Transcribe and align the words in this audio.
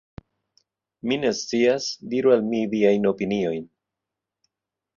Mi 1.11 1.17
ne 1.25 1.31
scias. 1.41 1.91
Diru 2.15 2.35
al 2.37 2.43
mi 2.49 2.63
viajn 2.73 3.07
opiniojn. 3.13 3.71